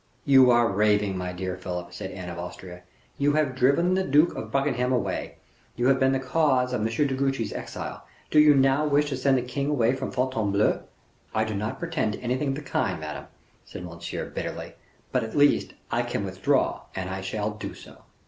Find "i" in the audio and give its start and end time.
11.35-11.43, 15.91-16.01, 17.07-17.21